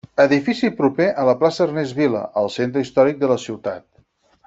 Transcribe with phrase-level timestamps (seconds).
[0.21, 3.91] Edifici proper a la plaça Ernest Vila, al centre històric de la ciutat.